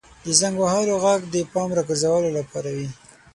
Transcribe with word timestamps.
•د 0.25 0.27
زنګ 0.39 0.55
وهلو 0.59 0.95
ږغ 1.03 1.21
د 1.33 1.35
پام 1.53 1.69
راګرځولو 1.77 2.29
لپاره 2.37 2.69
وي. 2.77 2.89